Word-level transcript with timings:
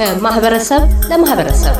ከማህበረሰብ 0.00 0.82
ለማህበረሰብ። 1.10 1.74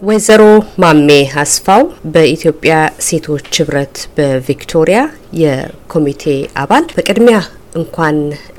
ወይዘሮ 0.00 0.42
ማሜ 0.78 1.08
አስፋው 1.36 1.82
በኢትዮጵያ 2.06 2.74
ሴቶች 3.00 3.48
ህብረት 3.54 3.96
በቪክቶሪያ 4.16 5.00
የኮሚቴ 5.42 6.24
አባል፣ 6.56 6.86
በቅድሚያ 6.96 7.38
እንኳን 7.74 8.16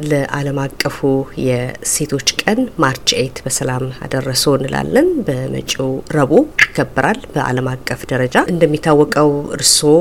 ለዓለም 0.09 0.57
አቀፉ 0.63 0.97
የሴቶች 1.45 2.29
ቀን 2.41 2.59
ማርች 2.83 3.09
ኤት 3.17 3.37
በሰላም 3.45 3.85
አደረሶ 4.05 4.55
እንላለን። 4.57 5.07
በመጪው 5.27 5.89
ረቡዕ 6.17 6.41
ይከበራል 6.65 7.19
በዓለም 7.33 7.67
አቀፍ 7.73 8.01
ደረጃ። 8.11 8.35
እንደሚታወቀው 8.53 9.29
እርስዎ 9.55 9.93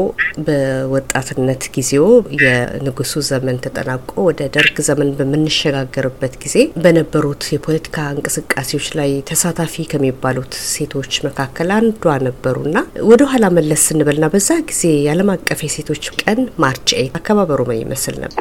በወጣትነት 0.48 1.64
ጊዜው 1.76 2.06
የንጉሱ 2.40 3.22
ዘመን 3.30 3.60
ተጠናቆ 3.64 4.00
ወደ 4.28 4.48
ደርግ 4.56 4.78
ዘመን 4.88 5.10
በምንሸጋገርበት 5.18 6.34
ጊዜ 6.44 6.56
በነበሩት 6.84 7.44
የፖለቲካ 7.54 8.06
እንቅስቃሴዎች 8.14 8.88
ላይ 9.00 9.12
ተሳታፊ 9.30 9.86
ከሚባሉት 9.92 10.52
ሴቶች 10.72 11.12
መካከል 11.28 11.70
አንዷ 11.78 11.92
ነበሩና 12.26 12.76
ወደ 13.10 13.22
ኋላ 13.30 13.44
መለስ 13.56 13.84
ስንበልና 13.88 14.26
በዛ 14.34 14.50
ጊዜ 14.70 14.82
የዓለም 14.98 15.32
አቀፍ 15.34 15.62
የሴቶች 15.66 16.04
ቀን 16.22 16.40
March 16.62 16.88
eight 16.98 17.14
አከባበሩ 17.18 17.60
ምን 17.68 17.80
ይመስል 17.82 18.14
ነበር? 18.22 18.38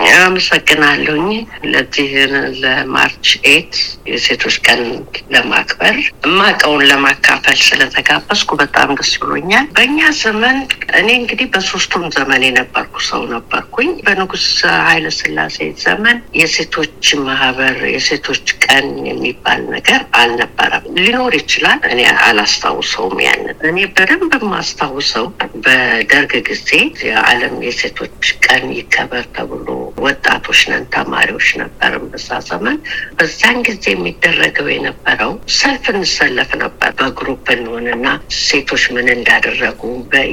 አመሰግናለሁኝ 0.66 1.30
ለዚህ 1.72 2.12
ለ 2.64 2.82
March 2.82 3.26
eight 3.48 3.74
የሴቶች 4.10 4.56
ቀን 4.66 4.82
ለማክበር 5.34 5.96
እማቀውን 6.28 6.84
ለማካፈል 6.92 7.58
ስለተጋበዝኩ 7.66 8.50
በጣም 8.62 8.90
ደስ 9.00 9.12
ብሎኛል። 9.22 9.66
በእኛ 9.76 10.00
ዘመን 10.22 10.58
እኔ 11.00 11.08
እንግዲህ 11.20 11.48
በሶስቱም 11.54 12.06
ዘመን 12.16 12.46
የነበርኩ 12.48 12.96
ሰው 13.10 13.22
ነበርኩኝ። 13.34 13.92
በንጉስ 14.06 14.46
ኃይለ 14.86 15.08
ሥላሴ 15.20 15.58
ዘመን 15.86 16.18
የሴቶች 16.40 16.92
ማህበር 17.26 17.78
የሴቶች 17.94 18.46
ቀን 18.66 18.88
የሚባል 19.10 19.62
ነገር 19.76 20.02
አልነበረም። 20.22 20.88
ሊኖር 21.00 21.36
ይችላል፣ 21.42 21.80
እኔ 21.92 22.00
አላስታውሰውም። 22.26 23.18
ያንን 23.28 23.60
እኔ 23.72 23.80
በደንብ 23.96 24.34
የማስታውሰው 24.40 25.28
በደርግ 25.66 26.34
ጊዜ 26.50 26.70
የዓለም 27.08 27.56
የሴቶች 27.68 28.12
ቀን 28.46 28.66
ይከበር 28.80 29.26
ተብሎ 29.36 29.68
ወጣቶች 30.04 30.62
ነን 30.70 30.86
ተማሪዎች 30.94 31.48
ነበርም 31.62 32.06
በዛ 32.14 32.40
ዘመን። 32.48 32.78
በዛን 33.18 33.58
ጊዜ 33.68 33.86
የሚደረገው 33.92 34.68
የነበረው 34.72 35.32
ሰልፍ 35.58 35.86
እንሰለፍ 35.94 36.52
ነበር። 36.64 36.90
በ 37.00 37.14
group 37.14 37.48
እንሆንና 37.56 38.08
ሴቶች 38.42 38.84
ምን 38.96 39.08
እንዳደረጉ 39.16 39.82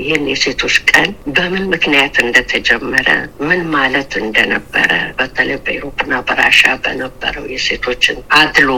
ይህን 0.01 0.25
የሴቶች 0.31 0.75
ቀን 0.91 1.09
በምን 1.37 1.65
ምክንያት 1.73 2.17
እንደተጀመረ 2.25 3.09
ምን 3.47 3.63
ማለት 3.75 4.13
እንደነበረ 4.23 4.91
በተለይ 5.19 5.59
በ 5.65 5.74
Europe 5.74 6.01
ና 6.01 6.15
በ 6.29 6.37
Russia 6.37 6.63
በነበረው 6.85 7.45
የሴቶችን 7.53 8.19
አድሎ 8.41 8.71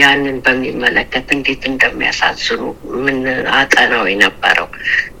ያንን 0.00 0.36
በሚመለከት 0.46 1.28
እንዴት 1.36 1.62
እንደሚያሳዝኑ 1.70 2.62
ምናጠናው 3.04 4.04
የነበረው። 4.10 4.68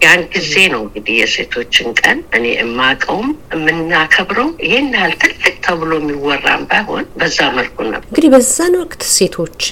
ያን 0.04 0.22
ጊዜ 0.34 0.54
ነው 0.72 0.82
እንግዲህ 0.84 1.14
የሴቶችን 1.20 1.88
ቀን 2.00 2.18
እኔ 2.36 2.46
የማውቀውም 2.54 3.28
የምናከብረው። 3.54 4.48
ይህን 4.64 4.88
ያህል 4.96 5.14
ትልቅ 5.20 5.54
ተብሎ 5.64 5.92
የሚወራም 6.00 6.62
ባይሆን 6.70 7.04
በዛ 7.20 7.38
መልኩ 7.56 7.76
ነበር። 7.90 8.08
እንግዲህ 8.10 8.30
በዛን 8.34 8.74
ወቅት 8.82 9.02
ሴቶች 9.16 9.62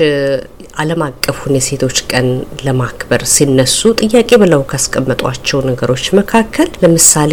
ዓለም 0.79 1.01
አቀፉን 1.05 1.55
የሴቶች 1.57 1.99
ቀን 2.11 2.27
ለማክበር 2.67 3.23
ሲነሱ 3.33 3.79
ጥያቄ 4.03 4.31
ብለው 4.43 4.61
ካስቀመጧቸው 4.71 5.59
ነገሮች 5.69 6.05
መካከል 6.19 6.69
ለምሳሌ 6.83 7.33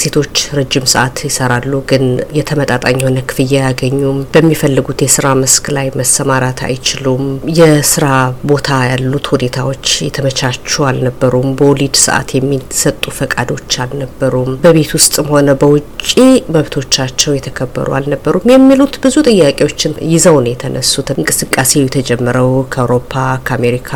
ሴቶች 0.00 0.42
ረጅም 0.58 0.86
ሰዓት 0.92 1.16
ይሰራሉ፣ 1.26 1.80
ግን 1.90 2.04
የተመጣጣኝ 2.38 2.98
የሆነ 3.02 3.20
ክፍያ 3.30 3.54
አያገኙም። 3.60 4.18
በሚፈልጉት 4.34 5.00
የስራ 5.06 5.32
መስክ 5.40 5.66
ላይ 5.76 5.88
መሰማራት 6.00 6.62
አይችሉም። 6.68 7.24
የስራ 7.58 8.06
ቦታ 8.50 8.78
ያሉት 8.90 9.26
ሁኔታዎች 9.34 9.88
የተመቻቹ 10.06 10.86
አልነበሩም። 10.90 11.48
በወሊድ 11.58 11.98
ሰዓት 12.04 12.30
የሚሰጡ 12.36 13.04
ፈቃዶች 13.18 13.78
አልነበሩም። 13.84 14.52
በቤት 14.64 14.94
ውስጥም 14.98 15.28
ሆነ 15.34 15.50
በውጪ 15.62 16.08
መብቶቻቸው 16.54 17.34
የተከበሩ 17.34 17.90
አልነበሩም 17.98 18.48
የሚሉት 18.54 18.94
ብዙ 19.04 19.18
ጥያቄዎችን 19.28 19.92
ይዘው 20.12 20.38
ነው 20.40 20.50
የተነሱት። 20.52 21.10
እንቅስቃሴው 21.16 21.84
የተጀመረው 21.84 22.50
ከአውሮፓ 22.86 23.12
ከአሜሪካ 23.46 23.90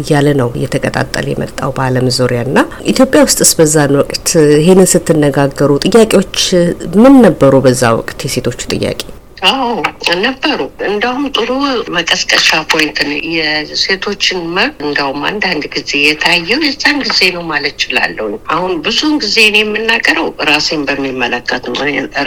እያለ 0.00 0.26
ነው 0.40 0.48
እየተቀጣጠለ 0.58 1.26
የመጣው 1.30 1.70
በዓለም 1.76 2.06
ዙሪያ 2.18 2.40
ና 2.56 2.60
ኢትዮጵያ 2.92 3.20
ውስጥስ 3.26 3.50
በዛን 3.58 3.94
ወቅት 4.00 4.28
ይህንን 4.58 4.88
ስትነጋገሩ 4.92 5.70
ጥያቄዎች 5.86 6.36
ምን 7.02 7.14
ነበሩ? 7.26 7.52
በዛ 7.66 7.82
ወቅት 7.98 8.20
የሴቶቹ 8.26 8.60
ጥያቄ 8.74 9.00
አዎ 9.48 9.68
ነበሩ። 10.22 10.60
እንደውም 10.88 11.24
ጥሩ 11.36 11.50
መቀስቀሻ 11.94 12.48
ፖይንት 12.70 12.98
ነው። 13.06 13.18
የሴቶችን 13.36 14.38
መብት 14.56 14.80
እንደውም 14.86 15.20
አንዳንድ 15.28 15.64
ጊዜ 15.74 15.90
የታየው 16.02 16.60
የዛን 16.66 16.98
ጊዜ 17.04 17.20
ነው 17.36 17.44
ማለት 17.50 17.74
እችላለሁ። 17.74 18.26
አሁን 18.54 18.72
ብዙውን 18.84 19.16
ጊዜ 19.22 19.36
እኔ 19.48 19.58
የምናገረው 19.62 20.26
ራሴን 20.50 20.82
በሚመለከት 20.88 21.64
ነው፣ 21.70 21.78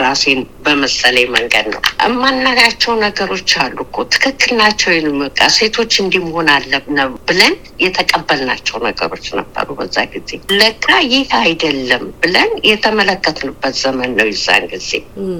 ራሴን 0.04 0.40
በመሰለኝ 0.66 1.28
መንገድ 1.36 1.68
ነው። 1.74 1.80
የማናጋቸው 2.04 2.92
ነገሮች 3.04 3.52
አሉ 3.62 3.78
እኮ 3.86 4.06
ትክክል 4.14 4.52
ናቸው። 4.60 4.90
በቃ 5.22 5.40
ሴቶች 5.56 5.92
እንዲህ 6.02 6.20
መሆን 6.26 6.48
አለብን 6.54 6.98
ብለን 7.28 7.54
የተቀበልናቸው 7.84 8.76
ነገሮች 8.86 9.26
ነበሩ 9.38 9.68
በዛ 9.78 9.96
ጊዜ። 10.12 10.30
ለካ 10.58 10.86
ይህ 11.12 11.30
አይደለም 11.40 12.04
ብለን 12.22 12.50
የተመለከትንበት 12.70 13.74
ዘመን 13.82 14.12
ነው። 14.18 14.28
የዛን 14.30 14.66
ጊዜ 14.72 14.90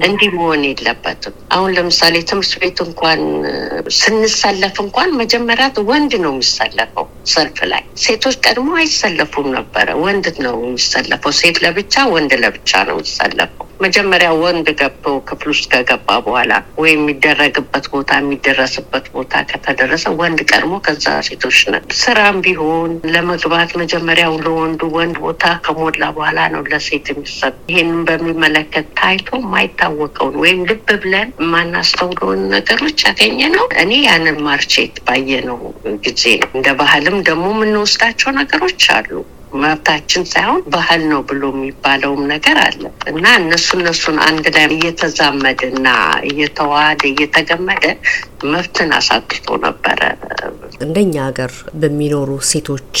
እንዲህ 0.05 0.29
መሆን 0.37 0.63
የለበትም። 0.69 1.35
አሁን 1.65 1.75
ለምሳሌ 1.77 2.15
ትምህርት 2.29 2.51
ቤት 2.61 2.79
እንኳን 2.83 3.21
ስንሰለፍ 3.95 4.75
እንኳን 4.83 5.09
መጀመሪያ 5.21 5.67
ወንድ 5.87 6.13
ነው 6.23 6.31
የሚሰለፈው 6.33 7.05
ሰልፍ 7.31 7.59
ላይ። 7.71 7.83
ሴቶች 8.03 8.35
ቀድሞ 8.45 8.69
አይሰለፉም 8.81 9.47
ነበረ። 9.55 9.87
ወንድ 10.03 10.27
ነው 10.45 10.55
የሚሰለፈው። 10.61 11.33
ሴት 11.39 11.57
ለብቻ፣ 11.65 11.95
ወንድ 12.13 12.33
ለብቻ 12.43 12.71
ነው 12.89 12.97
የሚሰለፈው። 12.97 13.64
መጀመሪያ 13.79 14.29
ወንድ 14.41 14.67
ገብቶ 14.79 15.05
ክፍል 15.27 15.49
ውስጥ 15.51 15.65
ከገባ 15.71 16.09
በኋላ 16.25 16.51
ወይም 16.81 17.01
የሚደረግበት 17.01 17.85
ቦታ 17.93 18.11
የሚደረስበት 18.19 19.05
ቦታ 19.15 19.33
ከተደረሰ 19.49 20.05
ወንድ 20.19 20.39
ቀድሞ 20.49 20.73
ከዛ 20.85 21.05
ሴቶች 21.27 21.59
ነ 21.67 21.81
ስራም 21.99 22.37
ቢሆን 22.45 22.91
ለመግባት 23.15 23.71
መጀመሪያው 23.81 24.33
ለወንዱ 24.45 24.81
ወንድ 24.97 25.17
ቦታ 25.25 25.43
ከሞላ 25.65 25.83
በኋላ 26.15 26.39
ነው 26.53 26.63
ለሴት 26.71 27.05
የሚሰጥ። 27.11 27.53
ይህንን 27.71 28.01
በሚመለከት 28.09 28.87
ታይቶ 28.99 29.29
የማይታወቀውን 29.41 30.35
ወይም 30.43 30.61
ልብ 30.69 30.89
ብለን 31.03 31.29
የማናስተውለውን 31.39 32.43
ነገሮች 32.55 32.99
ያገኘ 33.07 33.39
ነው። 33.55 33.65
እኔ 33.83 33.93
ያንን 34.07 34.37
ማርቼት 34.47 34.95
ባየነው 35.07 35.59
ጊዜ 36.05 36.23
ነው። 36.41 36.49
እንደ 36.55 36.69
ባህልም 36.79 37.17
ደግሞ 37.27 37.45
የምንወስዳቸው 37.55 38.31
ነገሮች 38.39 38.83
አሉ። 38.95 39.11
መብታችን 39.61 40.23
ሳይሆን 40.31 40.61
ባህል 40.73 41.01
ነው 41.11 41.21
ብሎ 41.29 41.43
የሚባለውም 41.53 42.21
ነገር 42.31 42.57
አለ 42.63 42.81
እና 43.11 43.25
እነሱ 43.41 43.67
እነሱን 43.79 44.17
አንድ 44.27 44.45
ላይ 44.55 44.65
እየተዛመደ 44.75 45.61
እና 45.71 45.87
እየተዋሃደ 46.29 47.01
እየተገመደ 47.11 47.85
መብትን 48.51 48.89
አሳጥቶ 48.97 49.47
ነበረ። 49.63 49.99
እንደኛ 50.85 51.13
ሀገር 51.27 51.51
በሚኖሩ 51.81 52.29
ሴቶች 52.49 52.97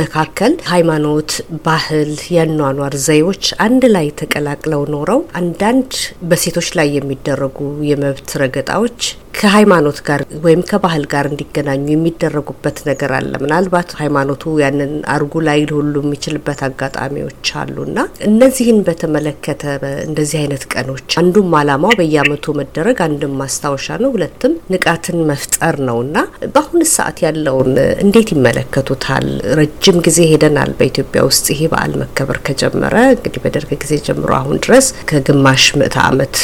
መካከል 0.00 0.52
ሃይማኖት፣ 0.72 1.30
ባህል፣ 1.66 2.10
የኗኗር 2.34 2.94
ዘይዎች 3.06 3.44
አንድ 3.66 3.84
ላይ 3.94 4.08
ተቀላቅለው 4.20 4.82
ኖረው 4.94 5.22
አንዳንድ 5.40 5.92
በሴቶች 6.30 6.68
ላይ 6.78 6.90
የሚደረጉ 6.96 7.58
የመብት 7.90 8.30
ረገጣዎች 8.42 9.00
ከሃይማኖት 9.38 9.98
ጋር 10.06 10.20
ወይም 10.44 10.62
ከባህል 10.68 11.04
ጋር 11.12 11.24
እንዲገናኙ 11.28 11.84
የሚደረጉበት 11.90 12.78
ነገር 12.88 13.10
አለ። 13.18 13.32
ምናልባት 13.42 13.90
ሃይማኖቱ 14.00 14.54
ያንን 14.62 14.92
አርጉ 15.14 15.42
ላይ 15.48 15.60
ሁሉ 15.78 15.94
የሚችልበት 16.04 16.60
አጋጣሚዎች 16.68 17.26
አሉና 17.60 17.98
እነዚህን 18.28 18.78
በተመለከተ 18.88 19.62
እንደዚህ 20.08 20.38
አይነት 20.42 20.64
ቀኖች 20.72 21.16
አንዱም 21.20 21.52
አላማው 21.58 21.94
በየአመቱ 21.98 22.54
መደረግ 22.60 22.98
አንድም 23.06 23.34
ማስታወሻ 23.40 23.98
ነው፣ 24.02 24.10
ሁለትም 24.14 24.54
ንቃትን 24.72 25.18
መፍጠር 25.30 25.76
ነው 25.88 25.98
እና 26.04 26.16
በአሁን 26.48 26.82
ሰዓት 26.94 27.18
ያለውን 27.24 27.72
እንዴት 28.04 28.28
ይመለከቱታል? 28.34 29.26
ረጅም 29.58 29.98
ጊዜ 30.06 30.18
ሄደናል 30.32 30.72
በኢትዮጵያ 30.78 31.20
ውስጥ 31.28 31.46
ይሄ 31.54 31.62
በዓል 31.72 31.92
መከበር 32.02 32.38
ከጀመረ 32.46 32.94
እንግዲህ 33.14 33.40
በደርግ 33.44 33.70
ጊዜ 33.82 33.94
ጀምሮ 34.06 34.30
አሁን 34.38 34.58
ድረስ 34.64 34.86
ከግማሽ 35.10 35.64
ምዕተ 35.78 35.96
ዓመት 36.08 36.36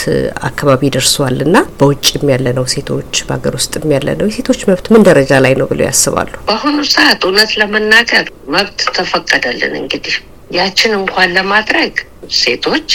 አካባቢ 0.48 0.82
ደርሷል 0.96 1.38
እና 1.46 1.56
በውጭም 1.78 2.02
ያለነው 2.34 2.66
ሴቶች 2.74 2.92
በሀገር 3.26 3.54
ውስጥም 3.58 3.86
ያለነው 3.94 4.28
የሴቶች 4.30 4.60
መብት 4.70 4.86
ምን 4.94 5.06
ደረጃ 5.08 5.32
ላይ 5.44 5.54
ነው 5.60 5.68
ብለው 5.70 5.86
ያስባሉ? 5.88 6.30
በአሁኑ 6.48 6.78
ሰዓት 6.94 7.20
እውነት 7.26 7.52
ለመናገር 7.60 8.26
መብት 8.54 8.80
ተፈቀደልን። 9.24 9.74
እንግዲህ 9.80 10.14
ያችን 10.50 10.92
እንኳን 10.98 11.28
ለማድረግ 11.36 11.94
ሴቶች 12.38 12.88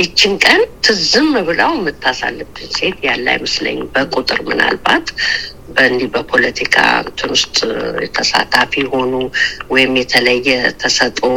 ይችን 0.00 0.32
ቀን 0.44 0.60
ትዝም 0.84 1.28
ብለው 1.48 1.70
የምታሳልፍ 1.76 2.48
ሴት 2.76 2.98
ያለ 3.06 3.26
አይመስለኝም። 3.34 3.90
በቁጥር 3.94 4.40
ምናልባት 4.48 5.06
በእንዲህ 5.68 6.08
በፖለቲካ 6.14 6.76
እንትን 7.02 7.30
ውስጥ 7.34 7.56
ተሳታፊ 8.16 8.82
ሆኑ 8.92 9.12
ወይም 9.72 9.92
የተለየ 10.00 10.48
ተሰጥኦ 10.82 11.30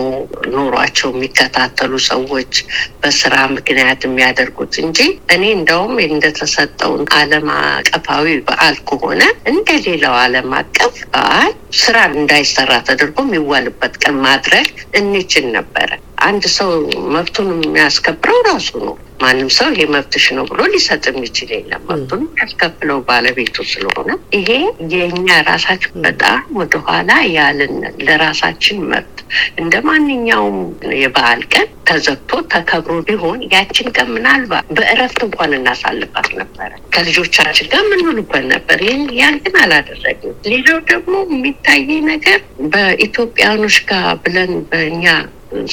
ኖሯቸው 0.56 1.10
የሚከታተሉ 1.12 1.94
ሰዎች 2.10 2.54
በስራ 3.02 3.36
ምክንያት 3.56 4.02
የሚያደርጉት 4.08 4.76
እንጂ 4.84 5.00
እኔ 5.36 5.44
እንደውም 5.58 5.96
እንደተሰጠውን 6.08 7.04
ዓለም 7.20 7.48
አቀፋዊ 7.58 8.28
በዓል 8.48 8.78
ከሆነ 8.90 9.22
እንደ 9.52 9.70
ሌላው 9.88 10.16
ዓለም 10.24 10.50
አቀፍ 10.60 10.96
በዓል 11.14 11.52
ስራ 11.82 11.98
እንዳይሰራ 12.16 12.72
ተደርጎ 12.88 13.18
የሚዋልበት 13.28 13.94
ቀን 14.04 14.16
ማድረግ 14.26 14.70
እንችል 15.02 15.46
ነበረ። 15.58 15.90
አንድ 16.22 16.44
ሰው 16.56 16.72
መብቱን 17.14 17.50
የሚያስከብረው 17.58 18.40
ራሱ 18.48 18.70
ነው። 18.84 18.94
ማንም 19.22 19.50
ሰው 19.56 19.68
ይሄ 19.72 19.84
መብትሽ 19.94 20.26
ነው 20.36 20.46
ብሎ 20.50 20.62
ሊሰጥ 20.74 21.04
የሚችል 21.10 21.50
የለም። 21.56 21.82
መብቱን 21.90 22.22
የሚያስከፍለው 22.26 23.00
ባለቤቱ 23.08 23.56
ስለሆነ 23.72 24.10
ይሄ 24.38 24.50
የእኛ 24.94 25.28
ራሳችን 25.50 25.94
በጣም 26.06 26.40
ወደኋላ 26.58 27.10
ያልን 27.36 27.76
ለራሳችን 28.08 28.80
መብት 28.92 29.18
እንደ 29.62 29.74
ማንኛውም 29.88 30.58
የበዓል 31.02 31.42
ቀን 31.54 31.68
ተዘግቶ 31.90 32.40
ተከብሮ 32.54 32.96
ቢሆን 33.08 33.40
ያችን 33.54 33.88
ቀን 33.96 34.10
ምናልባት 34.16 34.66
በእረፍት 34.78 35.20
እንኳን 35.28 35.54
እናሳልፋት 35.58 36.30
ነበረ። 36.42 36.72
ከልጆቻችን 36.96 37.70
ጋር 37.72 37.84
የምንውልበት 37.86 38.46
ነበር። 38.54 38.80
ይህን 38.86 39.04
ያን 39.20 39.38
ግን 39.46 39.58
አላደረግንም። 39.64 40.40
ሌላው 40.52 40.80
ደግሞ 40.92 41.14
የሚታየኝ 41.32 42.02
ነገር 42.12 42.40
በኢትዮጵያኖች 42.76 43.78
ጋር 43.90 44.10
ብለን 44.24 44.54
በእኛ 44.72 45.06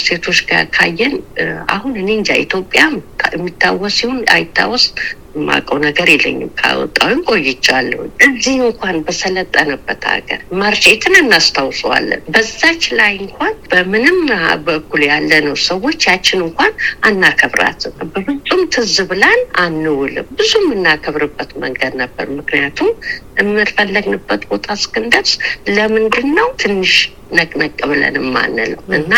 ሴቶች 0.03 0.39
ካየን 0.77 1.15
አሁን 1.75 1.93
እኔ 2.03 2.09
እንጃ 2.19 2.31
ኢትዮጵያ 2.45 2.83
የሚታወስ 3.35 3.95
ሲሆን 3.99 4.21
አይታወስ 4.35 4.85
የማውቀው 5.39 5.79
ነገር 5.85 6.09
የለኝም። 6.13 6.51
ካወጣሁም 6.61 7.21
ቆይቻለሁ። 7.31 8.01
እዚህ 8.29 8.57
እንኳን 8.63 8.97
በሰለጠነበት 9.07 10.03
ሀገር 10.11 10.41
ማርቼትን 10.61 11.15
እናስታውሰዋለን። 11.21 12.23
በዛች 12.35 12.85
ላይ 12.99 13.13
እንኳን 13.23 13.55
በምንም 13.73 14.19
በኩል 14.69 15.03
ያለነው 15.11 15.57
ሰዎች 15.69 16.01
ያችን 16.11 16.43
እንኳን 16.47 16.73
አናከብራትም። 17.09 17.77
በፍጹም 18.15 18.63
ትዝ 18.75 18.97
ብላን 19.11 19.43
አንውልም። 19.65 20.29
ብዙ 20.39 20.53
የምናከብርበት 20.63 21.53
መንገድ 21.63 21.95
ነበር። 22.03 22.27
ምክንያቱም 22.39 22.91
የምንፈለግንበት 23.41 24.43
ቦታ 24.51 24.67
እስክንደርስ 24.79 25.33
ለምንድን 25.71 26.29
ነው 26.39 26.49
ትንሽ 26.63 26.95
ነቅነቅ 27.33 27.79
ብለን 27.89 28.17
ማንለው 28.35 28.81
እና 28.99 29.13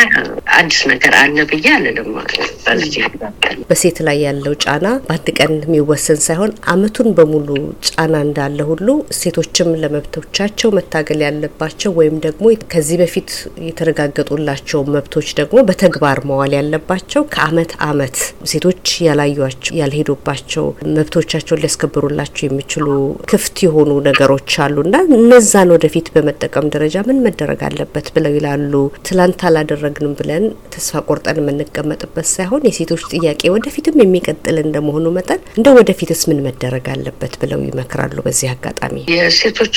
አዲስ 0.57 0.79
ነገር 0.91 1.15
አለ 1.21 1.37
ብዬ 1.51 1.67
አልልም። 1.75 2.09
በሴት 3.71 3.99
ላይ 4.07 4.19
ያለው 4.25 4.55
ጫና 4.65 4.87
በአንድ 5.05 5.29
ቀን 5.39 5.53
የሚወሰን 6.11 6.27
ሳይሆን 6.27 6.53
አመቱን 6.73 7.09
በሙሉ 7.17 7.49
ጫና 7.89 8.15
እንዳለ 8.27 8.59
ሁሉ 8.71 8.87
ሴቶችም 9.19 9.69
ለመብቶቻቸው 9.83 10.69
መታገል 10.77 11.21
ያለባቸው 11.27 11.91
ወይም 11.99 12.17
ደግሞ 12.25 12.45
ከዚህ 12.73 12.97
በፊት 13.03 13.31
የተረጋገጡላቸው 13.67 14.81
መብቶች 14.95 15.29
ደግሞ 15.41 15.59
በተግባር 15.69 16.19
መዋል 16.31 16.53
ያለባቸው 16.59 17.23
ከአመት 17.35 17.73
አመት 17.89 18.17
ሴቶች 18.53 18.85
ያላዩቸው 19.07 19.39
ያልሄዱባቸው 19.81 20.67
መብቶቻቸውን 20.97 21.63
ሊያስከብሩላቸው 21.63 22.45
የሚችሉ 22.47 22.87
ክፍት 23.31 23.57
የሆኑ 23.67 23.91
ነገሮች 24.09 24.51
አሉና 24.65 24.95
እነዛን 25.19 25.73
ወደፊት 25.77 26.07
በመጠቀም 26.15 26.71
ደረጃ 26.75 26.97
ምን 27.09 27.23
መደረግ 27.27 27.63
አለበት 27.69 28.07
ብለው 28.17 28.35
ይላሉ። 28.39 28.73
ትላንት 29.09 29.41
አላደረግንም 29.49 30.15
ብለን 30.21 30.45
ተስፋ 30.75 31.05
ቆርጠን 31.09 31.41
የምንቀመጥበት 31.43 32.29
ሳይሆን 32.35 32.67
የሴቶች 32.69 33.05
ጥያቄ 33.15 33.43
ወደፊትም 33.55 33.99
የሚቀጥል 34.03 34.57
እንደመሆኑ 34.65 35.07
መጠን 35.17 35.41
እንደ 35.59 35.69
ወደፊትስ 36.03 36.23
ምን 36.29 36.39
መደረግ 36.45 36.85
አለበት 36.93 37.33
ብለው 37.41 37.59
ይመክራሉ። 37.65 38.15
በዚህ 38.27 38.49
አጋጣሚ 38.53 38.95
የሴቶች 39.11 39.77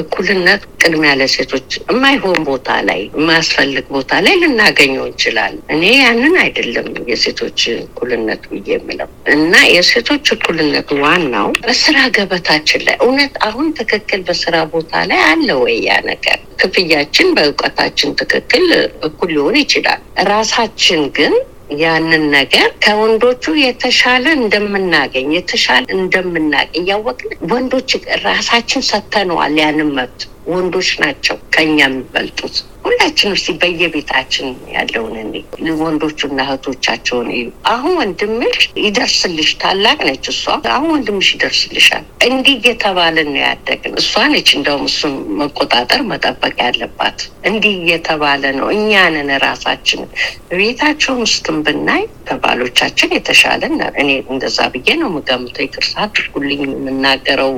እኩልነት 0.00 0.62
ቅድሚያ 0.82 1.12
ለሴቶች 1.20 1.68
የማይሆን 1.82 2.36
ቦታ 2.48 2.68
ላይ 2.88 3.00
የማያስፈልግ 3.12 3.86
ቦታ 3.94 4.20
ላይ 4.24 4.34
ልናገኘው 4.42 5.04
እንችላለን። 5.08 5.62
እኔ 5.74 5.84
ያንን 5.98 6.34
አይደለም 6.42 6.88
የሴቶች 7.10 7.60
እኩልነት 7.76 8.42
ብዬ 8.50 8.68
የምለው 8.74 9.08
እና 9.34 9.54
የሴቶች 9.74 10.32
እኩልነት 10.36 10.90
ዋናው 11.02 11.48
በስራ 11.64 11.96
ገበታችን 12.16 12.84
ላይ 12.88 12.98
እውነት 13.06 13.36
አሁን 13.48 13.70
ትክክል 13.80 14.22
በስራ 14.28 14.58
ቦታ 14.74 15.04
ላይ 15.10 15.22
አለ 15.30 15.48
ወይ 15.62 15.78
ያ 15.88 15.96
ነገር 16.10 16.38
ክፍያችን 16.62 17.30
በእውቀታችን 17.36 18.16
ትክክል 18.20 18.66
እኩል 19.08 19.32
ሊሆን 19.34 19.58
ይችላል። 19.62 20.02
ራሳችን 20.28 21.02
ግን 21.18 21.34
ያንን 21.80 22.24
ነገር 22.34 22.68
ከወንዶቹ 22.84 23.44
የተሻለ 23.60 24.24
እንደምናገኝ 24.38 25.28
የተሻለ 25.36 25.84
እንደምናገኝ 25.96 26.82
እያወቅን 26.82 27.32
ወንዶች 27.52 27.90
ራሳችን 28.24 28.86
ሰተነዋል። 28.90 29.56
ያንን 29.62 29.90
መብት 29.98 30.22
ወንዶች 30.52 30.90
ናቸው 31.02 31.38
ከኛ 31.54 31.78
የሚበልጡት። 31.84 32.56
ሁላችን 32.84 33.34
እስቲ 33.36 33.48
በየቤታችን 33.60 34.46
ያለውን 34.74 35.14
እኔ 35.22 35.34
ወንዶቹና 35.82 36.38
እህቶቻቸውን 36.46 37.28
እዩ። 37.34 37.44
አሁን 37.72 37.92
ወንድምሽ 38.00 38.56
ይደርስልሽ፣ 38.84 39.50
ታላቅ 39.62 39.98
ነች 40.08 40.26
እሷ። 40.32 40.42
አሁን 40.72 40.88
ወንድምሽ 40.94 41.28
ይደርስልሻል። 41.34 42.04
እንዲህ 42.28 42.54
እየተባልን 42.58 43.28
ነው 43.34 43.42
ያደግን። 43.44 43.94
እሷ 44.02 44.12
ነች 44.32 44.50
እንደውም 44.58 44.84
እሱን 44.90 45.14
መቆጣጠር 45.40 46.02
መጠበቅ 46.10 46.54
ያለባት። 46.64 47.18
እንዲህ 47.50 47.74
እየተባለ 47.80 48.42
ነው። 48.58 48.68
እኛንን 48.76 49.30
ራሳችንን 49.46 50.10
ቤታቸውን 50.54 51.22
ውስጥም 51.26 51.58
ብናይ 51.66 52.02
ከባሎቻችን 52.26 53.14
የተሻለ 53.16 53.62
እኔ 54.02 54.10
እንደዛ 54.32 54.58
ብዬ 54.74 54.88
ነው 55.00 55.08
የምገምተው። 55.10 55.64
ይቅርታ 55.66 55.94
አድርጉልኝ 56.04 56.62
የምናገረው። 56.68 57.54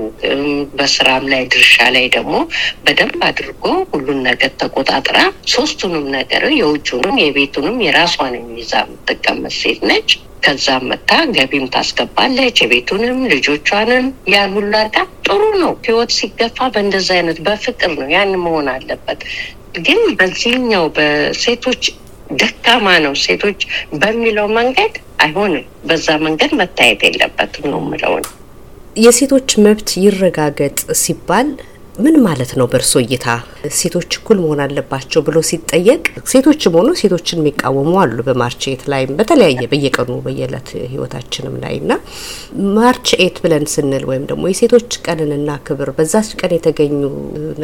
በስራም 0.78 1.24
ላይ 1.32 1.42
ድርሻ 1.52 1.76
ላይ 1.94 2.06
ደግሞ 2.14 2.34
በደንብ 2.84 3.20
አድርጎ 3.28 3.64
ሁሉን 3.92 4.20
ነገር 4.28 4.50
ተቆጣጥራ 5.14 5.22
ሶስቱንም 5.52 6.04
ነገር 6.14 6.42
የውጭውንም 6.54 7.16
የቤቱንም 7.22 7.76
የራሷን 7.84 8.32
ይዛ 8.58 8.72
የምትቀመጥ 8.84 9.52
ሴት 9.58 9.80
ነች። 9.88 10.10
ከዛም 10.44 10.82
መታ 10.90 11.10
ገቢም 11.36 11.66
ታስገባለች፣ 11.74 12.56
የቤቱንም 12.62 13.18
ልጆቿንም 13.32 14.06
ያን 14.32 14.50
ሁሉ 14.56 14.72
አድርጋ 14.80 14.96
ጥሩ 15.26 15.42
ነው። 15.62 15.72
ህይወት 15.86 16.10
ሲገፋ 16.16 16.68
በእንደዚ 16.74 17.08
አይነት 17.16 17.38
በፍቅር 17.46 17.92
ነው 17.94 18.08
ያን 18.14 18.32
መሆን 18.44 18.66
አለበት። 18.74 19.20
ግን 19.86 20.00
በዚህኛው 20.18 20.84
በሴቶች 20.98 21.84
ደካማ 22.40 22.86
ነው 23.04 23.14
ሴቶች 23.24 23.60
በሚለው 24.00 24.48
መንገድ 24.58 24.94
አይሆንም። 25.24 25.64
በዛ 25.88 26.08
መንገድ 26.26 26.52
መታየት 26.60 27.02
የለበትም 27.08 27.66
ነው 27.72 27.80
የምለው። 27.84 28.14
የሴቶች 28.98 29.50
መብት 29.64 29.88
ይረጋገጥ 30.02 30.76
ሲባል 31.00 31.48
ምን 31.94 32.16
ማለት 32.24 32.52
ነው 32.58 32.66
በእርሶ 32.70 32.92
እይታ? 33.02 33.26
ሴቶች 33.76 34.12
እኩል 34.18 34.38
መሆን 34.42 34.60
አለባቸው 34.64 35.20
ብሎ 35.26 35.36
ሲጠየቅ 35.48 36.00
ሴቶችም 36.30 36.76
ሆኖ 36.78 36.88
ሴቶችን 37.00 37.38
የሚቃወሙ 37.40 37.92
አሉ። 38.02 38.16
በማርች 38.28 38.62
ኤት 38.70 38.82
ላይም 38.92 39.10
በተለያየ 39.18 39.62
በየቀኑ 39.72 40.16
በየዕለት 40.24 40.70
ህይወታችንም 40.86 41.54
ላይ 41.64 41.74
እና 41.82 41.92
ማርች 42.76 43.10
ኤት 43.18 43.36
ብለን 43.44 43.66
ስንል 43.74 44.04
ወይም 44.10 44.24
ደግሞ 44.30 44.44
የሴቶች 44.50 44.98
ቀንንና 45.06 45.56
ክብር 45.68 45.90
በዛች 45.98 46.30
ቀን 46.40 46.54
የተገኙ 46.56 46.98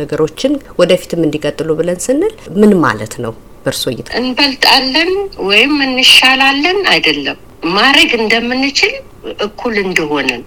ነገሮችን 0.00 0.54
ወደፊትም 0.80 1.24
እንዲቀጥሉ 1.26 1.70
ብለን 1.80 2.00
ስንል 2.06 2.32
ምን 2.60 2.74
ማለት 2.84 3.16
ነው 3.24 3.34
በእርሶ 3.64 3.84
እይታ? 3.92 4.08
እንበልጣለን 4.20 5.10
ወይም 5.48 5.74
እንሻላለን 5.86 6.80
አይደለም፣ 6.92 7.38
ማድረግ 7.74 8.10
እንደምንችል 8.20 8.94
እኩል 9.46 9.74
እንደሆንን 9.84 10.42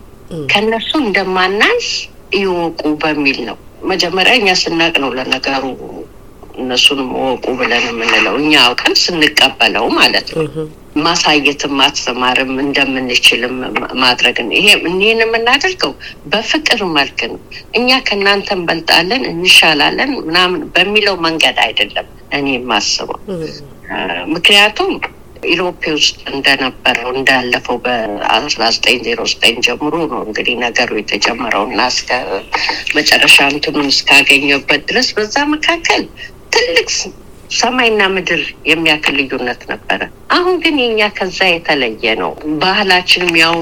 ከነሱ 0.51 0.91
እንደማናንስ 1.03 1.89
ይወቁ 2.37 2.81
በሚል 3.01 3.37
ነው። 3.49 3.57
መጀመሪያ 3.83 4.33
እኛ 4.39 4.49
ስናቅ 4.61 4.93
ነው 5.03 5.11
ለነገሩ 5.17 5.63
እነሱንም 6.61 7.09
ወቁ 7.19 7.45
ብለን 7.59 7.83
የምንለው 7.87 8.35
እኛ 8.41 8.53
አውቀን 8.65 8.93
ስንቀበለው 9.03 9.85
ማለት 9.97 10.27
ነው። 10.33 10.45
ማሳየትም 11.03 11.71
ማስተማርም 11.79 12.51
እንደምንችልም 12.63 13.55
ማድረግ 14.01 14.37
ይሄ 14.57 14.67
እኒህን 14.89 15.21
የምናደርገው 15.23 15.93
በፍቅር 16.31 16.81
መልክ 16.97 17.19
ነው። 17.31 17.39
እኛ 17.79 17.99
ከእናንተ 18.07 18.49
እንበልጣለን 18.57 19.23
እንሻላለን 19.31 20.11
ምናምን 20.21 20.61
በሚለው 20.75 21.17
መንገድ 21.25 21.59
አይደለም 21.65 22.07
እኔ 22.37 22.47
የማስበው 22.57 23.19
ምክንያቱም 24.35 24.91
ኢሮፕ 25.47 25.83
ውስጥ 25.95 26.17
እንደነበረው 26.31 27.09
እንዳለፈው 27.15 27.77
በአስራ 27.85 28.61
ዘጠኝ 28.75 28.97
ዜሮ 29.07 29.21
ዘጠኝ 29.31 29.55
ጀምሮ 29.67 29.95
ነው 30.11 30.21
እንግዲህ 30.27 30.55
ነገሩ 30.63 30.91
የተጀመረው 30.99 31.65
እና 31.69 31.87
እስከ 31.93 32.11
መጨረሻ 32.97 33.37
እንትኑን 33.53 33.91
እስካገኘበት 33.93 34.83
ድረስ 34.91 35.09
በዛ 35.17 35.35
መካከል 35.53 36.03
ትልቅ 36.55 36.89
ሰማይና 37.57 38.01
ምድር 38.13 38.41
የሚያክል 38.69 39.15
ልዩነት 39.19 39.61
ነበረ። 39.71 40.01
አሁን 40.35 40.55
ግን 40.63 40.75
የኛ 40.81 41.09
ከዛ 41.17 41.39
የተለየ 41.49 42.13
ነው። 42.21 42.31
ባህላችንም 42.61 43.33
ያው 43.41 43.55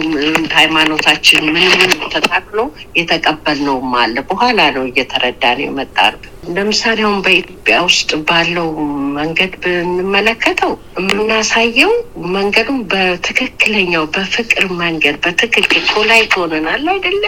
ሃይማኖታችን 0.55 1.43
ምን 1.49 1.65
ምን 1.81 1.93
ተታክሎ 2.13 2.59
የተቀበልነውም 2.99 3.95
አለ። 4.01 4.15
በኋላ 4.29 4.59
ነው 4.75 4.85
እየተረዳን 4.89 5.59
የመጣ 5.63 5.97
ነው። 6.13 6.21
ለምሳሌ 6.55 6.99
አሁን 7.05 7.19
በኢትዮጵያ 7.25 7.75
ውስጥ 7.87 8.11
ባለው 8.29 8.69
መንገድ 9.17 9.51
ብንመለከተው 9.63 10.71
የምናሳየው 11.01 11.91
መንገዱን 12.35 12.79
በትክክለኛው 12.93 14.05
በፍቅር 14.15 14.65
መንገድ 14.81 15.17
በትክክል 15.25 15.83
ፖላይት 15.91 16.33
ሆነናል 16.39 16.87
አይደለ? 16.93 17.23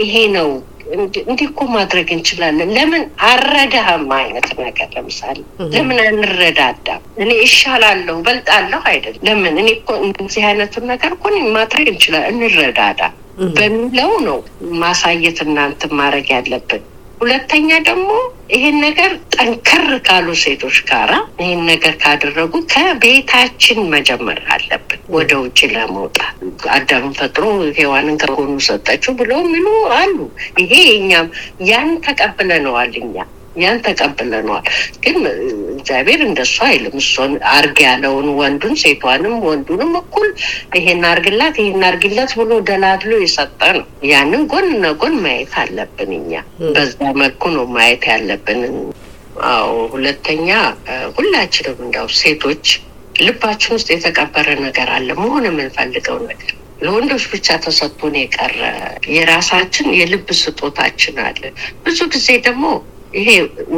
ይሄ 0.00 0.14
ነው 0.36 0.50
እንዲህ 0.90 1.46
እኮ 1.46 1.60
ማድረግ 1.74 2.08
እንችላለን። 2.14 2.70
ለምን 2.76 3.02
አረዳህም 3.28 4.06
አይነት 4.18 4.48
ነገር 4.60 4.88
ለምሳሌ 4.96 5.36
ለምን 5.74 5.98
አንረዳዳም? 6.04 7.02
እኔ 7.22 7.30
እሻላለሁ 7.46 8.16
በልጣለሁ 8.26 8.80
አይደለም። 8.90 9.22
ለምን 9.28 9.56
እኔ 9.62 9.68
እኮ 9.78 9.90
እንደዚህ 10.02 10.44
አይነቱን 10.48 10.86
ነገር 10.92 11.10
እኮ 11.16 11.24
ማድረግ 11.56 11.88
እንችላለን፣ 11.92 12.36
እንረዳዳ 12.36 13.00
በሚለው 13.56 14.12
ነው 14.28 14.38
ማሳየት 14.80 15.40
እናንትን 15.44 15.92
ማድረግ 15.98 16.28
ያለብን። 16.34 16.84
ሁለተኛ 17.20 17.68
ደግሞ 17.86 18.10
ይሄን 18.52 18.76
ነገር 18.84 19.10
ጠንከር 19.34 19.86
ካሉ 20.06 20.26
ሴቶች 20.42 20.76
ጋራ 20.88 21.12
ይሄን 21.40 21.62
ነገር 21.70 21.94
ካደረጉ 22.02 22.52
ከቤታችን 22.72 23.80
መጀመር 23.94 24.40
አለብን። 24.54 25.00
ወደ 25.16 25.30
ውጭ 25.42 25.58
ለመውጣት 25.74 26.36
አዳምን 26.74 27.16
ፈጥሮ 27.18 27.44
ሔዋንን 27.78 28.20
ከጎኑ 28.22 28.54
ሰጠችው 28.68 29.14
ብሎ 29.20 29.32
ምኑ 29.48 29.66
አሉ። 29.98 30.16
ይሄ 30.62 30.72
እኛም 30.98 31.28
ያን 31.68 31.90
ተቀብለነዋል 32.06 32.94
እኛ 33.02 33.16
ያን 33.60 33.78
ተቀብለነዋል። 33.86 34.64
ግን 35.04 35.16
እግዚአብሔር 35.74 36.20
እንደሱ 36.26 36.56
አይልም። 36.66 36.96
እሱን 37.00 37.32
አርግ 37.52 37.78
ያለውን 37.86 38.28
ወንዱን 38.38 38.74
ሴቷንም 38.82 39.36
ወንዱንም 39.46 39.92
እኩል 40.00 40.28
ይሄን 40.78 41.04
አርግላት 41.10 41.56
ይሄን 41.62 41.84
አርግለት 41.88 42.32
ብሎ 42.40 42.50
ደላድሎ 42.68 43.12
የሰጠ 43.22 43.60
ነው። 43.76 43.84
ያንን 44.10 44.44
ጎን 44.52 44.68
ለጎን 44.82 45.16
ማየት 45.24 45.54
አለብን። 45.62 46.12
እኛ 46.18 46.32
በዛ 46.70 46.92
መልኩ 47.20 47.42
ነው 47.56 47.66
ማየት 47.76 48.04
ያለብን። 48.12 48.62
አዎ። 49.48 49.72
ሁለተኛ 49.92 50.48
ሁላችንም 51.16 51.80
እንዳው 51.84 52.06
ሴቶች 52.20 52.66
ልባችን 53.20 53.74
ውስጥ 53.76 53.88
የተቀበረ 53.92 54.48
ነገር 54.64 54.88
አለ 54.96 55.08
መሆን 55.20 55.44
የምንፈልገው 55.46 56.18
ነገር 56.26 56.50
ለወንዶች 56.82 57.24
ብቻ 57.30 57.56
ተሰጥቶን 57.62 58.14
የቀረ 58.18 58.58
የራሳችን 59.14 59.86
የልብ 59.96 60.28
ስጦታችን 60.40 61.16
አለ። 61.24 61.42
ብዙ 61.84 61.98
ጊዜ 62.12 62.28
ደግሞ 62.46 62.64
ይሄ 63.14 63.28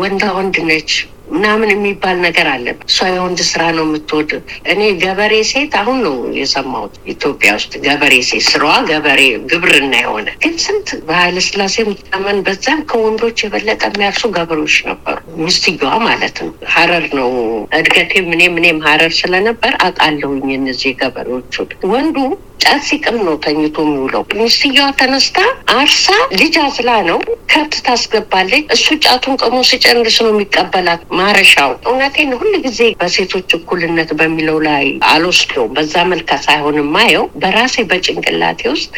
ወንዳ 0.00 0.24
ወንድ 0.36 0.56
ነች 0.68 0.92
ምናምን 1.32 1.68
የሚባል 1.72 2.16
ነገር 2.24 2.46
አለ። 2.52 2.66
እሷ 2.86 3.08
የወንድ 3.10 3.40
ስራ 3.48 3.62
ነው 3.76 3.84
የምትወድ። 3.86 4.30
እኔ 4.72 4.80
ገበሬ 5.02 5.34
ሴት 5.50 5.74
አሁን 5.80 5.98
ነው 6.06 6.16
የሰማሁት 6.38 6.94
ኢትዮጵያ 7.12 7.50
ውስጥ 7.58 7.72
ገበሬ 7.84 8.14
ሴት 8.28 8.44
ስራዋ 8.48 8.72
ገበሬ 8.90 9.20
ግብርና 9.52 9.94
የሆነ 10.02 10.26
ግን 10.42 10.54
ስንት 10.64 10.88
በኃይለስላሴ 11.08 11.76
ዘመን 12.08 12.38
በዛም 12.46 12.80
ከወንዶች 12.90 13.44
የበለጠ 13.44 13.82
የሚያርሱ 13.90 14.24
ገበሬዎች 14.36 14.76
ነበሩ። 14.90 15.16
ሚስትየዋ 15.44 15.92
ማለት 16.08 16.36
ነው። 16.42 16.52
ሀረር 16.74 17.06
ነው 17.20 17.30
እድገቴ። 17.78 18.12
ምኔም 18.30 18.56
እኔም 18.60 18.80
ሀረር 18.86 19.14
ስለነበር 19.20 19.74
አውቃለሁኝ 19.84 20.46
እነዚህ 20.58 20.98
ገበሬዎቹ 21.00 21.54
ወንዱ 21.92 22.18
ጫት 22.60 22.82
ሲቅም 22.88 23.16
ነው 23.26 23.34
ተኝቶ 23.44 23.76
የሚውለው። 23.84 24.22
ሚስትየዋ 24.40 24.86
ተነስታ 25.00 25.38
አርሳ 25.74 26.06
ልጅ 26.40 26.54
አዝላ 26.64 26.90
ነው 27.08 27.18
ከብት 27.52 27.74
ታስገባለች። 27.86 28.64
እሱ 28.74 28.86
ጫቱን 29.04 29.36
ቅሞ 29.42 29.56
ሲጨርስ 29.70 30.16
ነው 30.24 30.30
የሚቀበላት 30.32 31.00
ማረሻው። 31.18 31.70
እውነቴን 31.86 32.32
ሁል 32.40 32.52
ጊዜ 32.66 32.80
በሴቶች 33.00 33.54
እኩልነት 33.58 34.10
በሚለው 34.20 34.58
ላይ 34.68 34.84
አልወስደውም። 35.10 35.74
በዛ 35.76 36.04
መልካ 36.12 36.38
ሳይሆን 36.46 36.78
ማየው 36.94 37.24
በራሴ 37.42 37.76
በጭንቅላቴ 37.90 38.60
ውስጥ 38.74 38.90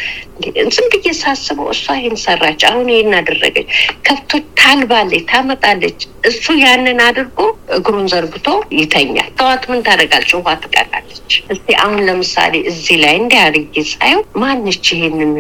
ዝም 0.75 0.87
ብዬ 0.93 1.09
ሳስበው 1.19 1.69
እሷ 1.75 1.95
ይህን 1.99 2.17
ሰራች፣ 2.23 2.61
አሁን 2.69 2.87
ይህን 2.93 3.13
አደረገች፣ 3.19 3.69
ከብቶች 4.07 4.47
ታልባለች፣ 4.63 5.25
ታመጣለች። 5.31 5.99
እሱ 6.31 6.45
ያንን 6.63 6.99
አድርጎ 7.07 7.39
እግሩን 7.77 8.07
ዘርግቶ 8.13 8.49
ይተኛል። 8.79 9.31
ተዋት 9.39 9.65
ምን 9.71 9.81
ታደርጋለች? 9.87 10.33
ውሃ 10.39 10.55
ትቀላለች። 10.63 11.19
እስቲ 11.53 11.69
አሁን 11.83 12.01
ለምሳሌ 12.09 12.55
እዚህ 12.71 12.97
ላይ 13.03 13.15
እንዲ 13.23 13.35
አድርጌ 13.55 13.77
ሳየው 13.91 14.21
ማንች 14.43 14.87
ይሄንን 14.93 15.33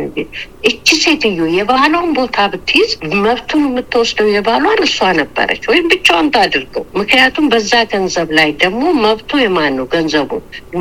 እቺ 0.68 0.88
ሴትዮ 1.02 1.44
የባሏን 1.54 2.08
ቦታ 2.16 2.36
ብትይዝ 2.52 2.90
መብቱን 3.22 3.62
የምትወስደው 3.66 4.28
የባሏን 4.32 4.80
እሷ 4.86 5.08
ነበረች፣ 5.18 5.62
ወይም 5.70 5.86
ብቻዋን 5.92 6.28
ታድርገው። 6.34 6.84
ምክንያቱም 7.00 7.46
በዛ 7.52 7.72
ገንዘብ 7.92 8.28
ላይ 8.38 8.50
ደግሞ 8.62 8.82
መብቱ 9.04 9.30
የማን 9.42 9.72
ነው? 9.78 9.86
ገንዘቡ 9.94 10.30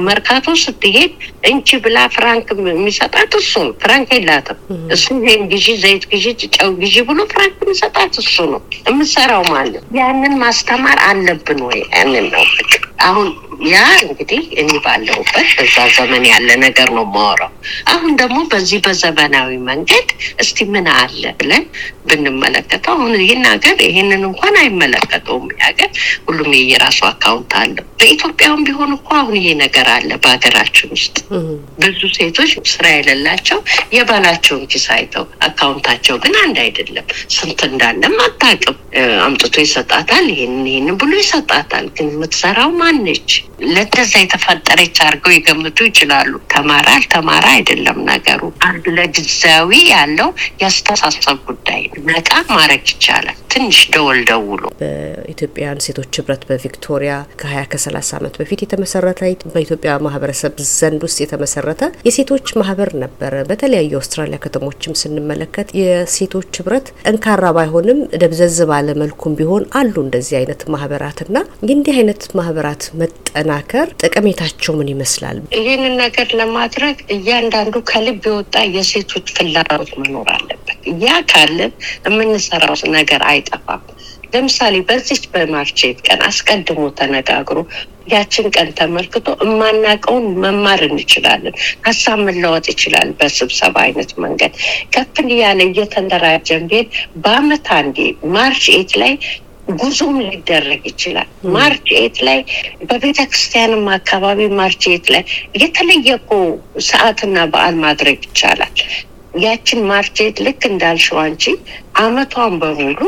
መርካቶ 0.08 0.56
ስትሄድ 0.64 1.14
እንቺ 1.52 1.80
ብላ 1.86 1.98
ፍራንክ 2.16 2.48
የሚሰጣት 2.72 3.32
እሱ 3.42 3.54
ነው። 3.66 3.74
ፍራንክ 3.84 4.12
የላትም 4.18 4.60
እሱ። 4.96 5.06
ይሄን 5.22 5.46
ግዢ፣ 5.54 5.68
ዘይት 5.84 6.06
ግዢ፣ 6.14 6.26
ጨው 6.56 6.72
ግዢ 6.82 6.96
ብሎ 7.10 7.20
ፍራንክ 7.34 7.58
የሚሰጣት 7.64 8.14
እሱ 8.24 8.36
ነው። 8.54 8.62
የምሰራው 8.88 9.46
ማለት 9.52 9.84
ያንን 10.00 10.36
ማስተማር 10.44 11.00
አለብን 11.10 11.62
ወይ? 11.70 11.82
ያንን 11.96 12.28
ነው 12.34 12.46
አሁን 13.04 13.28
ያ 13.68 13.78
እንግዲህ 14.04 14.44
እኔ 14.62 14.70
ባለሁበት 14.86 15.50
በዛ 15.58 15.76
ዘመን 15.98 16.24
ያለ 16.32 16.50
ነገር 16.64 16.90
ነው 16.98 17.04
የማወራው። 17.08 17.52
አሁን 17.94 18.14
ደግሞ 18.22 18.40
በዚህ 18.52 18.80
በዘመናዊ 18.86 19.52
መንገድ 19.68 20.08
እስቲ 20.44 20.68
ምን 20.74 20.88
አለ 20.96 21.24
ብለን 21.40 21.66
ብንመለከተው 22.10 22.94
አሁን 22.96 23.14
ይህን 23.22 23.44
ሀገር 23.52 23.78
ይህንን 23.88 24.24
እንኳን 24.30 24.56
አይመለከተውም። 24.62 25.46
ሀገር 25.64 25.90
ሁሉም 26.28 26.50
የየራሱ 26.58 27.00
account 27.12 27.54
አለው። 27.62 27.86
በኢትዮጵያውም 28.02 28.64
ቢሆን 28.68 28.92
እኮ 28.98 29.10
አሁን 29.20 29.36
ይሄ 29.40 29.50
ነገር 29.64 29.88
አለ 29.96 30.10
በሀገራችን 30.24 30.90
ውስጥ 30.96 31.18
ብዙ 31.82 32.02
ሴቶች 32.18 32.40
ስራ 32.72 32.86
የሌላቸው 32.96 33.60
የባላቸውን 33.96 34.64
ኪስ 34.72 34.86
አይተው 34.96 35.26
አካውንታቸው 35.48 36.16
ግን 36.24 36.36
አንድ 36.44 36.58
አይደለም። 36.66 37.06
ስንት 37.36 37.62
እንዳለም 37.70 38.16
አታውቅም። 38.26 38.78
አምጥቶ 39.26 39.56
ይሰጣታል። 39.64 40.26
ይህንን 40.34 40.66
ይህንን 40.72 40.96
ብሎ 41.02 41.12
ይሰጣታል። 41.22 41.86
ግን 41.96 42.08
የምትሰራው 42.14 42.72
ማነች? 42.82 43.30
ለተዛ 43.72 44.14
የተፈጠረች 44.22 44.98
አድርገው 45.06 45.34
ይገምቱ 45.36 45.80
ይችላሉ። 45.90 46.32
ተማራ 46.54 46.88
አልተማራ 46.98 47.46
አይደለም 47.62 47.98
ነገሩ። 48.10 48.42
አንድ 48.68 48.86
ለጊዜያዊ 48.98 49.72
ያለው 49.92 50.30
ያስተሳሰብ 50.62 51.38
ጉዳይ 51.50 51.82
ነቃ 52.10 52.30
ማድረግ 52.52 52.84
ይቻላል። 52.92 53.38
ትንሽ 53.52 53.78
ደወል 53.94 54.20
ደውሎ 54.30 54.62
በኢትዮጵያውያን 54.80 55.82
ሴቶች 55.86 56.18
ህብረት 56.20 56.44
በቪክቶሪያ 56.50 57.14
ከሀያ 57.42 57.64
ከሰላሳ 57.72 58.10
ዓመት 58.20 58.36
በፊት 58.40 58.60
የተመሰረተ 58.64 59.20
በኢትዮጵያ 59.54 59.94
ማህበረሰብ 60.06 60.54
ዘንድ 60.72 61.02
ውስጥ 61.08 61.18
የተመሰረተ 61.24 61.80
የሴቶች 62.08 62.48
ማህበር 62.62 62.90
ነበረ። 63.04 63.34
በተለያዩ 63.50 63.92
አውስትራሊያ 64.00 64.40
ከተሞችም 64.44 64.98
ስንመለከት 65.02 65.70
የሴቶች 65.80 66.60
ህብረት 66.62 66.88
ጠንካራ 67.06 67.52
ባይሆንም 67.58 68.00
ደብዘዝ 68.24 68.58
ባለ 68.72 68.96
መልኩም 69.02 69.36
ቢሆን 69.40 69.66
አሉ 69.80 69.96
እንደዚህ 70.06 70.38
አይነት 70.40 70.64
ማህበራትና 70.74 71.38
እንዲህ 71.72 71.98
አይነት 71.98 72.24
ማህበራት 72.40 72.84
መጠናከር 73.02 73.88
ጠቀሜታቸው 74.04 74.74
ምን 74.80 74.92
ይመስላል? 74.94 75.38
ይህንን 75.60 75.96
ነገር 76.04 76.30
ለማድረግ 76.42 76.98
እያንዳንዱ 77.16 77.76
ከልብ 77.92 78.24
የወጣ 78.30 78.56
የሴቶች 78.76 79.28
ፍላጎት 79.38 79.92
መኖር 80.02 80.30
አለበት። 80.36 80.68
ያ 81.04 81.20
ካለን 81.32 81.72
የምንሰራው 82.08 82.76
ነገር 82.96 83.22
አይጠፋም። 83.42 83.84
ለምሳሌ 84.34 84.76
በዚች 84.88 85.24
በ 85.32 85.43
March 85.43 85.70
eight 85.70 85.98
ቀን 86.08 86.20
አስቀድሞ 86.28 86.84
ተነጋግሮ 87.00 87.58
ያችን 88.12 88.46
ቀን 88.56 88.70
ተመልክቶ 88.78 89.28
የማናውቀውን 89.42 90.26
መማር 90.44 90.82
እንችላለን። 90.88 91.56
ሀሳብ 91.88 92.20
መለወጥ 92.28 92.66
ይችላል። 92.74 93.10
በስብሰባ 93.20 93.76
አይነት 93.86 94.12
መንገድ 94.24 94.54
ከፍን 94.96 95.30
ያለ 95.40 95.60
እየተንደራጀን 95.68 96.66
ቤት 96.72 96.90
በአመት 97.24 97.68
አንዴ 97.78 97.98
March 98.36 98.66
eight 98.76 98.94
ላይ 99.02 99.14
ጉዞም 99.74 100.16
ሊደረግ 100.26 100.82
ይችላል። 100.90 101.28
March 101.56 101.88
eight 102.00 102.18
ላይ 102.28 102.40
በቤተ 102.90 103.20
ክርስቲያንም 103.30 103.86
አካባቢ 103.98 104.50
March 104.60 104.84
eight 104.94 105.08
ላይ 105.14 105.24
የተለየ 105.62 106.10
እኮ 106.20 106.32
ሰዓትና 106.90 107.46
በዓል 107.54 107.78
ማድረግ 107.86 108.20
ይቻላል። 108.28 108.76
ያችን 109.42 109.82
March 109.90 110.18
eight 110.24 110.38
ልክ 110.46 110.62
እንዳልሽው 110.70 111.20
አንቺ 111.24 111.44
አመቷን 112.02 112.56
በሙሉ 112.62 113.00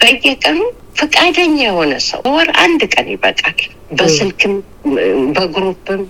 በየቀኑ 0.00 0.60
ፈቃደኛ 0.98 1.56
የሆነ 1.62 1.92
ሰው 2.06 2.20
በወር 2.26 2.48
አንድ 2.64 2.82
ቀን 2.94 3.06
ይበቃል። 3.12 3.60
በስልክም 3.98 4.54
በ 5.36 5.51
group 5.51 5.87
ም 5.87 6.02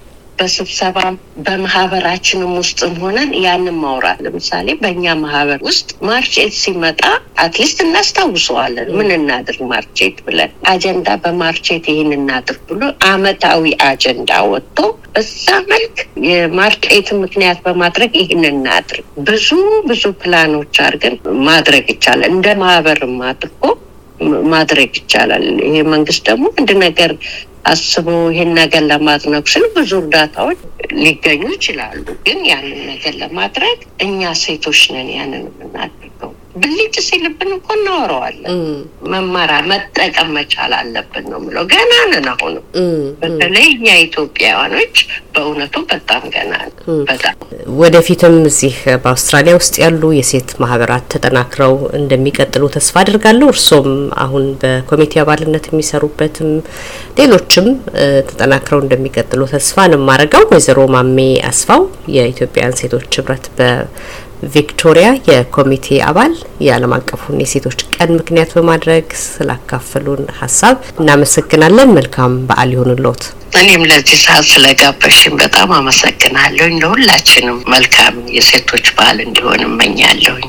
በስብሰባም 0.43 1.15
በማህበራችንም 1.47 2.53
ውስጥም 2.59 2.95
ሆነን 3.03 3.31
ያንን 3.43 3.77
ማውራት 3.83 4.19
ለምሳሌ 4.25 4.69
በእኛ 4.81 5.15
ማህበር 5.21 5.59
ውስጥ 5.67 5.89
March 6.09 6.32
eight 6.32 6.55
ሲመጣ 6.63 7.03
at 7.43 7.53
least 7.53 7.79
እናስታውሰዋለን። 7.85 8.89
ምን 8.97 9.11
እናድርግ 9.17 9.61
March 9.73 9.95
eight 9.95 10.17
ብለን 10.27 10.51
አጀንዳ 10.73 11.09
በ 11.25 11.35
March 11.35 11.60
eight 11.60 11.85
ይህን 11.93 12.11
እናድርግ 12.19 12.61
ብሎ 12.71 12.83
አመታዊ 13.11 13.63
አጀንዳ 13.89 14.33
ወጥቶ 14.53 14.79
በዛ 15.15 15.47
መልክ 15.73 15.97
የማርቼት 16.29 17.09
ምክንያት 17.23 17.59
በማድረግ 17.65 18.13
ይህን 18.21 18.45
እናድርግ 18.51 19.07
ብዙ 19.27 19.49
ብዙ 19.89 20.05
ፕላኖች 20.23 20.77
አድርገን 20.85 21.17
ማድረግ 21.49 21.87
ይቻላል። 21.93 22.31
እንደ 22.33 22.49
ማህበርም 22.63 23.17
አድርጎ 23.31 23.65
ማድረግ 24.53 24.91
ይቻላል። 25.01 25.45
ይሄ 25.67 25.77
መንግስት 25.95 26.23
ደግሞ 26.29 26.47
አንድ 26.57 26.71
ነገር 26.85 27.13
አስቦ 27.67 28.07
ይሄን 28.31 28.51
ነገር 28.59 28.83
ለማድረግ 28.91 29.45
ስል 29.53 29.65
ብዙ 29.75 29.91
እርዳታዎች 30.03 30.61
ሊገኙ 31.03 31.43
ይችላሉ። 31.55 32.05
ግን 32.27 32.41
ያንን 32.51 32.81
ነገር 32.91 33.15
ለማድረግ 33.23 33.77
እኛ 34.07 34.33
ሴቶች 34.43 34.81
ነን 34.95 35.11
ያንን 35.17 35.45
የምናደርገው። 35.51 36.33
ብልጭ 36.55 36.95
ሲልብን 37.07 37.51
እኮ 37.57 37.67
እናወራዋለን። 37.77 38.57
መመራ 39.13 39.53
መጠቀም 39.71 40.29
መቻል 40.37 40.73
አለብን 40.79 41.25
ነው 41.31 41.39
የምለው። 41.41 41.65
ገና 41.73 41.93
ነን 42.11 42.27
አሁንም 42.33 42.65
በተለይ 43.23 43.67
እኛ 43.73 43.87
ኢትዮጵያውያኖች 44.05 44.97
በእውነቱ 45.35 45.75
በጣም 45.93 46.23
ገና 46.35 46.53
ነን። 46.63 46.75
በጣም 47.11 47.37
ወደፊትም 47.81 48.37
እዚህ 48.51 48.75
በአውስትራሊያ 49.03 49.55
ውስጥ 49.61 49.75
ያሉ 49.85 50.13
የሴት 50.17 50.51
ማህበራት 50.63 51.07
ተጠናክረው 51.15 51.75
እንደሚቀጥሉ 52.01 52.65
ተስፋ 52.77 52.95
አድርጋለሁ። 53.03 53.49
እርሶም 53.55 53.89
አሁን 54.25 54.45
በኮሚቴ 54.63 55.23
አባልነት 55.23 55.67
የሚሰሩበትም 55.71 56.51
ሌሎችም 57.19 57.69
ተጠናክረው 58.29 58.81
እንደሚቀጥሉ 58.85 59.43
ተስፋ 59.53 59.87
ነው 59.93 60.01
የማደርገው። 60.01 60.45
ወይዘሮ 60.53 60.81
ማሜ 60.95 61.19
አስፋው 61.51 61.83
የኢትዮጵያውያን 62.17 62.79
ሴቶች 62.81 63.11
ህብረት 63.19 63.47
በቪክቶሪያ 64.45 65.09
የኮሚቴ 65.29 65.87
አባል 66.07 66.33
የዓለም 66.65 66.95
አቀፉን 66.97 67.43
የሴቶች 67.43 67.81
ቀን 67.97 68.11
ምክንያት 68.17 68.51
በማድረግ 68.57 69.07
ስላካፈሉን 69.25 70.25
ሀሳብ 70.41 70.79
እናመሰግናለን። 70.97 71.95
መልካም 71.99 72.35
በዓል 72.49 72.73
ይሁንልዎት። 72.75 73.25
እኔም 73.61 73.83
ለዚህ 73.91 74.19
ሰዓት 74.23 74.47
ስለጋበሽን 74.53 75.35
በጣም 75.43 75.71
አመሰግናለሁኝ። 75.79 76.77
ለሁላችንም 76.83 77.61
መልካም 77.73 78.17
የሴቶች 78.37 78.87
በዓል 78.97 79.21
እንዲሆን 79.27 79.63
እመኛለሁኝ። 79.69 80.49